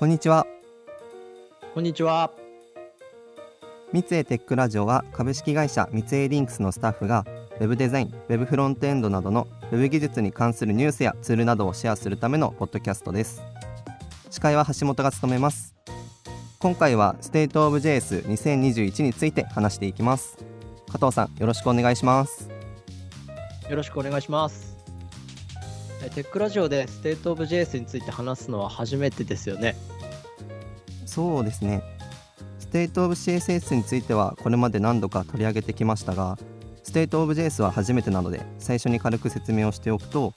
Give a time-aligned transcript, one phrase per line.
[0.00, 0.46] こんにちは。
[1.74, 2.30] こんにちは。
[3.92, 7.26] ミツエーテックラジオは株式会社ミツエーリンクスのスタッフが
[7.60, 13.42] ウェブデザイン、ウェブフロントエンドなどのウェブ技術に関するニュースやツールなどをシェアするためのポッドキャストです。
[14.30, 15.74] 司会は橋本が務めます。
[16.60, 20.38] 今回はステートオブ JS2021 について話していきます。
[20.90, 22.48] 加藤さんよろしくお願いします。
[23.68, 24.79] よろしくお願いします
[26.08, 29.76] テックラジオでステートオブ JS について話すのは初めてですよね。
[31.04, 31.82] そうですね。
[32.58, 36.38] ステートオブ CSS についてはこれまで何度か取り上げてきましたが
[36.84, 40.34] ステートオブ JS は初めてなので最初に軽く説明をしておくと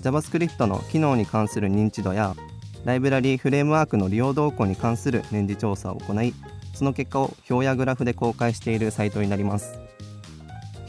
[0.00, 2.36] JavaScript の機能に関する認知度や
[2.84, 6.34] ライブラリーフレームワークの利用動向に関する年次調査を行い
[6.72, 9.78] その結果を表やグラフで公開しているサイトになります。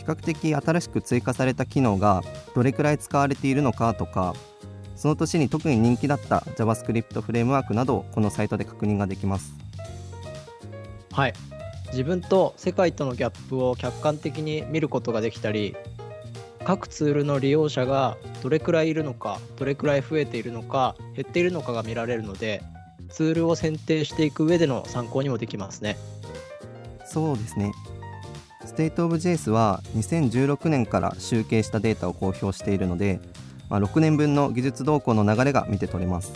[0.03, 2.23] 比較的新しく追加された機能が
[2.55, 4.35] どれくらい使われているのかとか
[4.95, 9.53] その年に特に人気だった JavaScript フレームワークなどをこのサイトで確認ができます。
[11.11, 11.33] はい。
[11.93, 15.75] 自分と世界とのギャップを客観的に見ることができたり
[16.65, 22.63] 各ツールの利用者がどれくらいいるのかどれくらい増えているのか減っているのかが見られるので
[23.09, 25.97] ツールを選定していく上での参考にもできますね。
[27.05, 27.71] そうですね
[28.73, 33.19] ステートオブ JS は2016年から集計したデータを公表しているので、
[33.69, 36.33] まあ、6年分の技術動向の流れが見て取れます。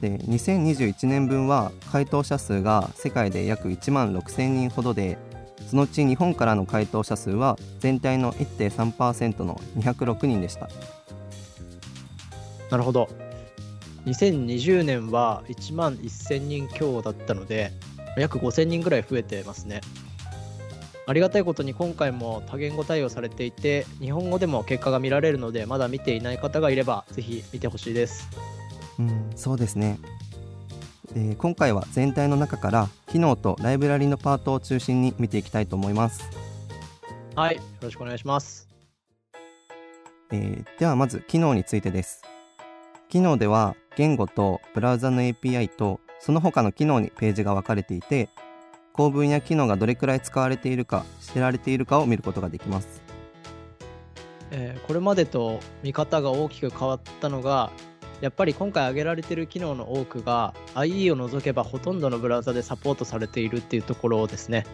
[0.00, 5.18] で2021年分は回答者数が世界で約1万6000人ほどで
[5.68, 10.70] そのうち日本からの回答者数は全体の1.3%の206人でした。
[12.70, 13.10] なるほど。
[14.06, 17.72] 2020年は1万1000人強だったので
[18.16, 19.82] 約5000人ぐらい増えてますね。
[21.10, 28.28] ありがたいことに今回も多言語対応されていて日本語でも結果が見られるのでまだ見ていない方がいればぜひ見てほしいです。
[28.96, 29.98] うんそうですね。
[31.12, 36.30] で今回は全体の中から機能とライブラリのパートを中心に見ていきたいと思います。
[37.34, 38.68] はいよろしくお願いします、
[40.30, 42.22] えーではまず機能についてです。
[43.08, 48.28] 機能では言語とブラウザの API とその他の機能にページが分かれていて
[48.92, 53.02] 構文や機能がどれくらい使われているか知られているかを見ることができます。
[54.50, 57.70] えーこれまでと見方が大きく変わったのが
[58.20, 64.66] やっぱり今回挙げられている機能の多くが IE を除けばほとんどのブラウザでサポートされているっていうところですね。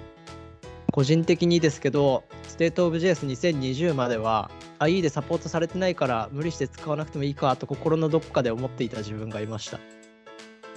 [0.92, 9.78] 個人的にですけど State of JS2020 までは IE でサポートされてないから無理して使わなくてもいいかと心のどこかで思っていた自分がいました。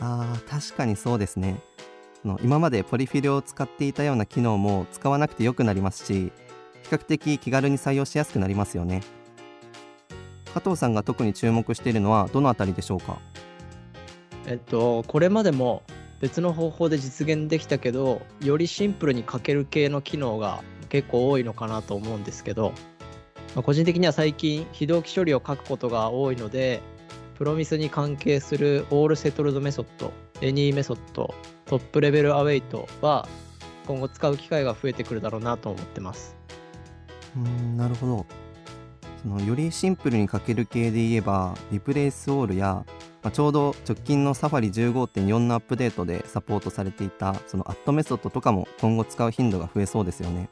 [0.01, 1.61] あー確かにそうですね。
[1.61, 1.68] そ
[2.25, 6.31] の今までポリフィルを使っていたような機能も使わなくてよくなりますし
[6.83, 9.03] 比較的気軽に採用しやすくなりますよね。
[10.53, 13.19] 加藤さんが特に注目しているのはどのあたりでしょうか？
[14.47, 15.83] えっとこれまでも
[16.19, 22.73] 別の方法で実現できたけどよりシンプルに書ける系の機能が結構多いのかなと思うんですけど、
[23.55, 26.81] まあ個人的には最近非同期処理を書くことが多いので
[27.35, 31.33] Promise に関係する allSettled メソッド、 any メソッド、
[31.65, 33.27] トップレベル await は
[33.87, 36.35] 今後使う機会が増えてくるだろうなと思ってます。
[37.35, 38.25] うんなるほど
[39.21, 42.85] そのよりシンプルに書ける系で言えば replaceAll や、
[43.21, 50.49] まあ、ちょうど直近の Safari 15.4のアップデートでサポートされていたそのアットメソッドとかも今後使う頻度が増えそうですよね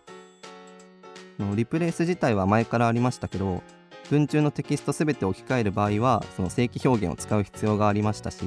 [1.39, 3.63] の replace 自体は前からありましたけど
[4.09, 8.43] 文中のテキスト全て置き換える場合はその正規表現を使う必要がありましたし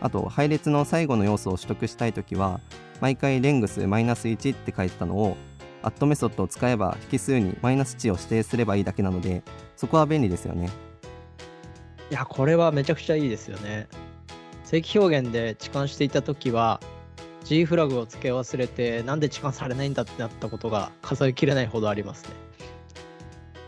[0.00, 2.60] あと配列の最後の要素を取得したいときは
[3.00, 5.36] 毎回レングスマイナス1って書いてたのを
[5.82, 9.42] アットメソッドを使えば引数にマイナス値を指定すればいいだけなので
[9.76, 10.70] そこは便利ですよね
[12.10, 13.86] いや、これはめちゃくちゃいいですよね。
[14.64, 16.80] 正規表現で置換していたときは、
[17.44, 22.30] G フラグを付け忘れて、なんで置換されないんだってなったことが数えきれないほどありますね。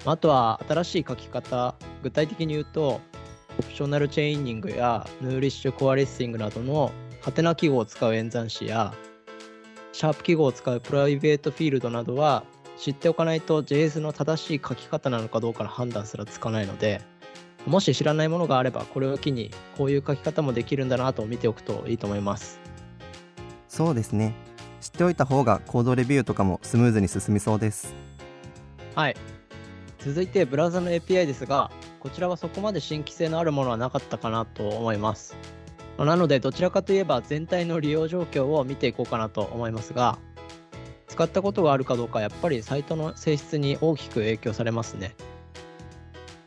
[0.07, 3.03] あとは、新しい書き方、具体的に言うと、
[3.61, 8.95] オプショナルチェイニングやヌーリッシュコアレッシングなどのハテナ記号を使う演算子や、
[9.93, 12.45] シャープ記号を使うプライベートフィールドなどは、
[12.79, 17.03] 知っておかないと JS の正しい書き方なのかどうかの判断すらつかないので、
[17.67, 22.59] もし知らないものがあれば、これを機にこういう書き方もできるんだなと見ておくといいと思います。
[23.69, 24.35] そうですね
[24.81, 27.95] 知っておいた方がコードレビューとかもスムーズに進みそうです
[28.95, 29.17] はい。
[29.99, 35.37] 続いて、ブラウザの API ですが、こちらはそこまで新規性のあるものはなかったかなと思います。
[35.99, 40.19] なので、どちらかといえば全体の利用状況を見ていこうかなと思いますが、
[41.09, 45.15] 使ったことがあるかどうか、やっぱりサイトの性質に大きく影響されますね。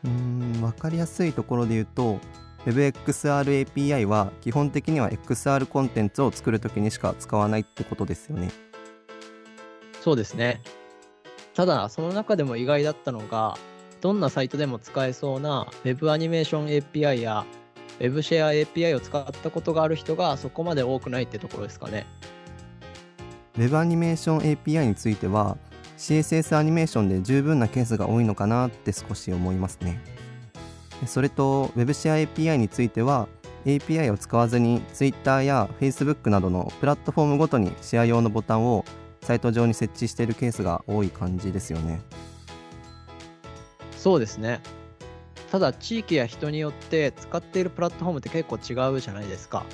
[0.04, 2.18] うーん分かりやすいところで言うと
[2.66, 8.50] WebXR API は基本的には XR コンテンツを作るときにしか使わないってことですよね。
[10.00, 10.62] そうですね。
[11.54, 13.56] ただ、その中でも意外だったのが、
[14.04, 17.46] どんなサイトでも使えそうな Web アニメーション API や
[17.98, 22.04] Web シェア API を使ったことがある人がそこまで多くないってところですかね。
[23.56, 25.56] Web アニメーション API については
[25.96, 29.98] CSS アニメーションで十分なケースが多いのかなって少し思いますね。
[31.06, 33.26] それと Web シェア API については
[33.64, 38.84] API を使わずに Twitter や Facebook などのプラットフォームごとにシェア用のボタンを
[39.22, 42.02] サイト上に設置しているケースが多い感じですよね。
[44.04, 44.60] そうですね。
[45.50, 49.64] ただ、地域や人によって使っているプラットフォームって結構違うじゃないですか。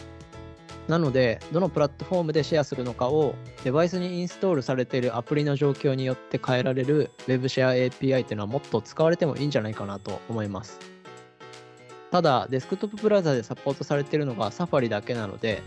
[0.87, 3.35] なので、どのプラットフォームでシェアするのかを
[3.65, 10.79] デバイスにインストールされているアプリの状況によって変えられる Web シェア API っていうのはもっと使われてもいいんじゃないかなと思います。
[12.13, 15.61] ただ、デスクトップブラウザでサポートされているのが Safari だけなので、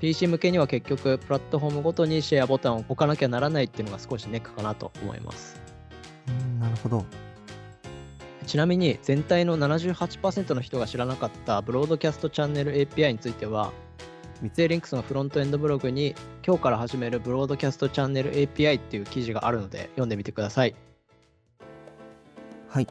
[0.00, 5.58] PC 向けには結局プラットフォームごとにシェアボタンを置かなきゃならないっていうのが少しネックかなと思います。
[6.28, 7.06] うんなるほど。
[8.46, 13.72] ちなみに全体の78%の人が知らなかったブロードキャストチャンネル API については、
[14.40, 16.14] 三井リンクスのフロントエンドブログに
[16.46, 20.74] 今日から始めるブロードキャストチャンネル API っていう記事があるので読んでみてください。
[22.68, 22.86] はい、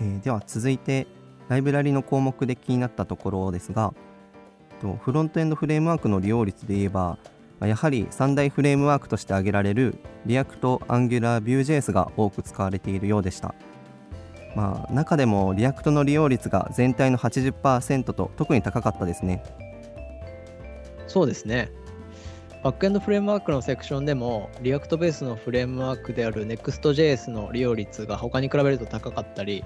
[0.00, 1.06] えーでは続いて
[1.48, 3.92] ライブラリの項目で気になったところですが
[5.02, 7.18] フロントエンドフレームワークの利用率で言えば
[7.60, 9.96] やはり三大フレームワークとして挙げられる
[10.26, 13.54] React、Angular、Vue.js が多く使われているようでした。
[14.54, 19.42] まあ、中でも React の利用率が全体の80%と特に高かったですね。
[21.06, 21.70] そうですね。
[22.62, 29.64] バックエンドフレームワークのセクションでも React ベースのフレームワークである Next.js の利用率が他に比べると高かったり、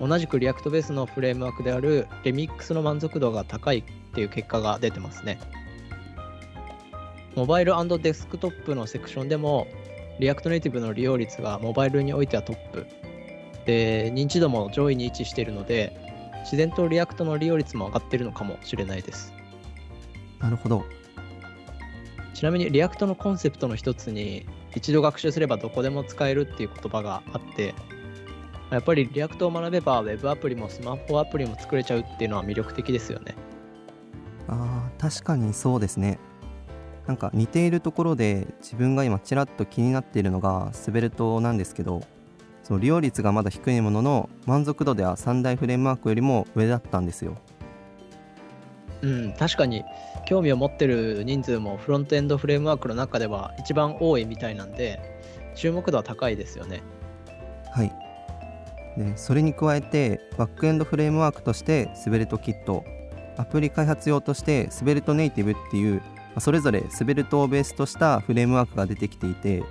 [0.00, 5.38] 同じく React ベースのフレームワークである Remix の満足度が高いっていう結果が出てますね。
[7.34, 7.72] モバイル
[8.02, 9.66] デスクトップのセクションでも
[10.20, 12.86] React ネイティブの利用率がモバイルにおいてはトップ。
[13.68, 15.94] で、認知度も上位に位置しているので、
[16.44, 19.34] 自然と React の利用率も上がっているのかもしれないです。
[20.38, 20.86] なるほど。
[22.32, 27.74] ちなみに React のコンセプトの一つに一度学習すればどこでも使えるっていう言葉があって
[28.70, 33.34] やっぱり React を学べば Web アプリもスマホアプリも作れちゃうっていうのは魅力的ですよね。
[34.46, 36.18] あー確かにそうですね。
[37.06, 42.02] なんか似ているところで自分が今ちらっと気になっているのがスベルトなんですけど
[42.68, 47.38] その利用率がまだ低いものの満足度では三大フレームワークよりも上だったんですよ。
[49.00, 49.84] うん、確かに
[50.26, 55.00] 興味を持ってる人数もフロントエンドフレームワークの中では一番多いみたいなんで
[55.54, 56.82] 注目度は高いですよね。
[57.72, 57.92] はい。
[58.98, 62.84] でそれに加えてバックエンドフレームワークとしてスベルトキット
[63.38, 66.02] アプリ開発用としてスベルトネイティブっていうま
[66.36, 69.62] あそれぞれスベルトをベースとしたフレームワークが出てきていて、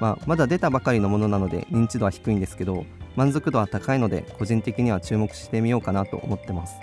[0.00, 2.86] まあ、まだ出たばかりのものなので認知度は低いんですけど
[3.16, 6.74] 満足度は高いので個人的には注目してみようかなと思ってます。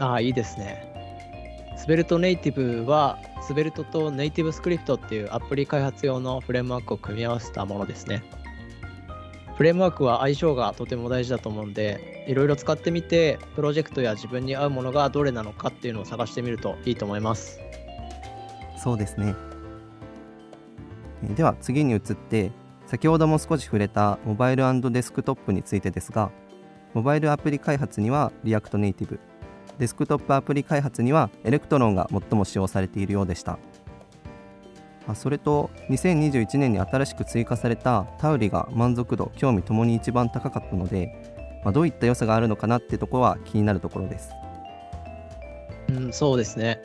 [0.00, 0.90] ああ、いいですね。
[1.76, 8.22] スベルトネイティブはスベルトとネイティブスクリプトっていうアプリ開発用のフレームワークを組み合わせたものですね。
[9.56, 17.60] フレームワークは相性がとても大事だと思うんで、いろいろ使ってみて、プロジェクトや自分に合うものがどれなのかっていうのを探してみるといいと思います。
[18.82, 19.34] そうですね。
[21.34, 22.52] では次に移って
[22.86, 26.30] 先ほども少し触れたモバイルデスクトップについてですが
[26.92, 29.18] モバイルアプリ開発には React Native
[29.78, 33.58] デスクトップアプリ開発には Electron が最も使用されているようでした。
[35.06, 44.30] あそれと2021年に新しく追加された Tauri が満足度興味ともに一番高かったので、まあ、どういった良さがあるのかなってとこは気になるところです。
[45.88, 46.80] うん、そうですね。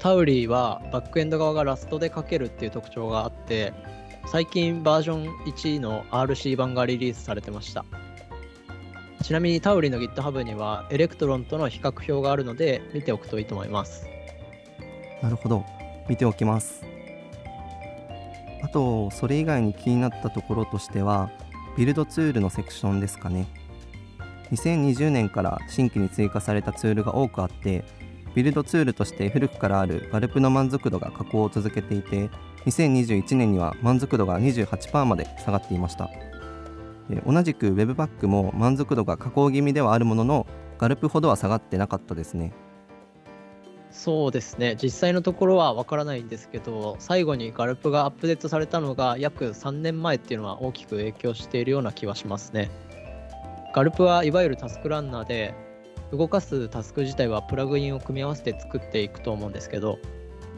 [0.00, 3.72] Tauri はバックエンド側が Rust で書けるっていう特徴があって、
[4.26, 7.84] 最近バージョン1の RC 版がリリースされてました。
[9.22, 14.10] ちなみに Tauri の GitHub には Electron との比較表があるので見ておくといいと思います。
[15.22, 15.64] なるほど
[16.08, 16.82] 見ておきます
[18.62, 21.30] あとそれ以外に気になったところとしては
[21.76, 23.46] ビルドツールのセクションですかね
[24.50, 27.84] 2020年から新規に追加されたツールが多くあって
[28.34, 32.30] ビルドツールとして古くからあるガルプの満足度が下降を続けていて
[32.66, 36.10] 2021年には満足度が28%まで下がっていました
[37.26, 40.46] 同じく Webpack も満足度が下降気味ではあるものの
[40.78, 42.52] ガルプほどは下がってなかったですね
[43.90, 44.76] そうですね。
[44.80, 52.70] 実際のところはわからないんですけど、最後にガルプがアップデートされたのが約3年前っていうのは大きく影響しているような気はしますね。
[53.74, 55.54] ガルプはいわゆるタスクランナーで、
[56.12, 59.98] 動かすタスク自体はプラグインを組み合わせて作っていくと思うんですけど、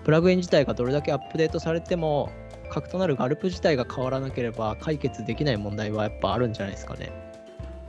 [0.04, 2.30] プラグイン自体がどれだけアップデートされても、
[2.70, 7.12] 核となるガルプ自体が変わらなければ解決できない問題はやっぱあるんじゃないですかね。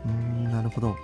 [0.06, 0.96] うんなるほど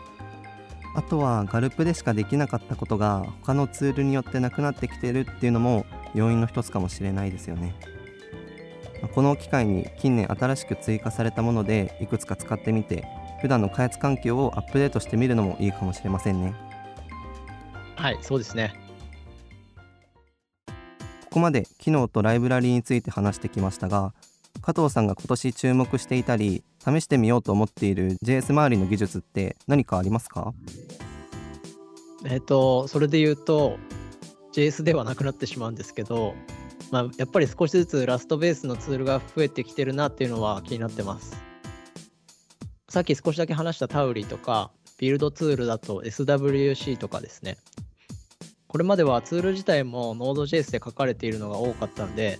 [0.95, 5.85] あとはガルプでしかできなかったことが他のツールによってなくなってきてるっていうのも
[6.15, 7.75] 要因の一つかもしれないですよね
[9.13, 13.05] この機会に近年新しく追加されたものでいくつか使ってみて
[13.41, 16.53] 普段の開発環境をアップデートしてみるのもいいかもしれませんね
[17.96, 18.74] はい、そうですね。
[21.25, 24.13] ここまで機能とライブラリについて話してきましたが
[24.62, 30.53] 加藤さんが今年注目していたり試してみようと思っている JS 周りの技術って何かありますか？
[32.25, 33.77] えっ、と、それで言うと、
[34.53, 36.36] JS ではなくなってしまうんですけど、
[36.91, 41.49] まあ、やっぱり少しずつラストベースのツールが増えてきてるなっていうのは気になってます。
[42.89, 47.58] さっき少しだけ話したタウリとか、ビルドツールだと SWC とかですね。
[48.67, 52.39] これまではツール自体も Node.js で書かれているのが多かったので、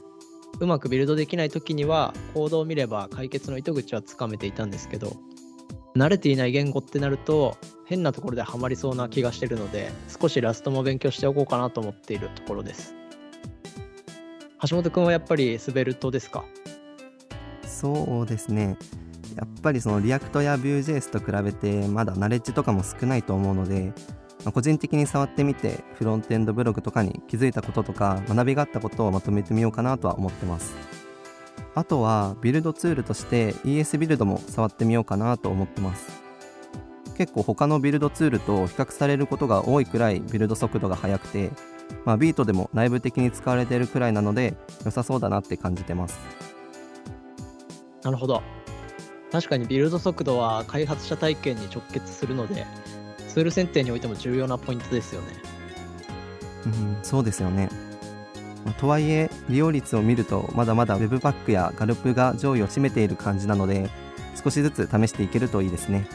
[0.60, 5.16] うまくビルドできない時にはコードを見れば解決の糸口はつかめていたんですけど、
[5.96, 12.94] 慣れていない言語ってなると変なところでハマりそうな気がしてるので少し Rust も勉強しておこうかなと思っているところです。
[14.68, 16.44] 橋本くんはやっぱり Svelte ですか？
[17.66, 18.78] そうですね。
[19.40, 23.94] やっぱりその React や Vue.js と比べてまだナレッジとかも少ないと思うので、
[24.44, 30.76] まあ個人的に触ってみてフロントエンドブログとかに気づいたこととか学びがあったことをまとめてみようかなとは思ってます。
[31.74, 36.22] あとはビルドツールとして ES ビルドも触ってみようかなと思ってます。
[37.16, 41.52] 結構他のビルドツールと比較されることが多いくらいビルド速度が速くて、
[42.06, 44.56] まあ、ビートでも内部的に使われているくらいなので
[44.86, 46.18] 良さそうだなって感じてます。
[48.04, 48.42] なるほど。
[49.32, 52.66] 確かにビルド速度は開発者体験に直結するので
[53.28, 55.50] ツール選定においても重要なポイントですよね
[56.66, 57.70] うん、そうですよね。
[58.80, 63.90] とはいえ、利用率を見ると、まだまだ Webpack や GALP が上位を占めている感じなので、
[64.42, 66.08] 少しずつ試していけるといいですね。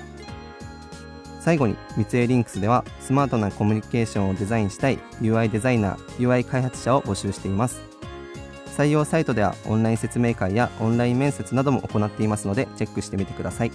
[1.40, 7.93] 最後に、三井リンクスでは、スマートなコミュニケーションをデザインしたい UI デザイナー、UI 開発者を募集しています。
[8.76, 13.72] 採用サイトでは、オンライン説明会やオンライン面接なども行っていますので、チェックしてみてください。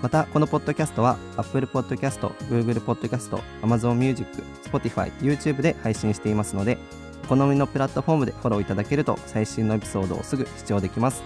[0.00, 6.78] また、このポッドキャストは Apple Podcast、Google Podcast、Amazon Music、Spotify、YouTube で配信していますので、
[7.24, 11.22] お好みのプラットフォームでフォローいただけると最新のエピソードをすぐ視聴できます。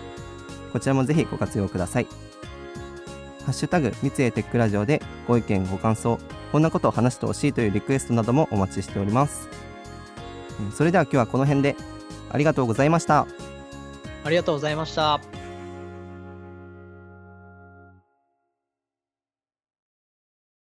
[0.73, 2.09] こちらもぜひご活用ください。
[3.45, 6.19] ハッシュタグ三井テックラジオでご意見ご感想、
[6.50, 9.49] こんなことを話してほしいというリクエストなどもお待ちしております。
[10.75, 11.76] それでは今日はこの辺で
[12.30, 13.26] ありがとうございました。
[14.25, 15.39] ありがとうございました